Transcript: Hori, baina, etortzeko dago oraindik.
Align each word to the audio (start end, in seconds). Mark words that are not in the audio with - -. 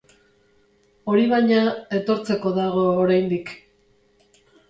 Hori, 1.11 1.25
baina, 1.33 1.59
etortzeko 1.99 2.53
dago 2.57 2.87
oraindik. 3.05 3.53